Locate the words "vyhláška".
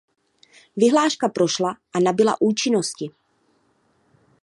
0.75-1.29